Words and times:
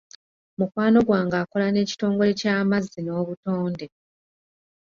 Mukwano 0.57 0.99
gwange 1.07 1.35
akola 1.43 1.65
n'ekitongole 1.71 2.31
ky'amazzi 2.39 2.99
n'obutonde. 3.01 3.85